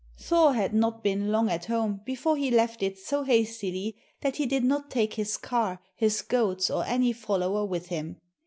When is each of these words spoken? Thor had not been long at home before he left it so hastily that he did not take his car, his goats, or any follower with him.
Thor 0.17 0.55
had 0.55 0.73
not 0.73 1.03
been 1.03 1.31
long 1.31 1.47
at 1.51 1.65
home 1.65 2.01
before 2.07 2.35
he 2.35 2.49
left 2.49 2.81
it 2.81 2.97
so 2.97 3.21
hastily 3.21 3.95
that 4.21 4.37
he 4.37 4.47
did 4.47 4.63
not 4.63 4.89
take 4.89 5.13
his 5.13 5.37
car, 5.37 5.79
his 5.95 6.23
goats, 6.23 6.71
or 6.71 6.83
any 6.85 7.13
follower 7.13 7.63
with 7.67 7.89
him. 7.89 8.19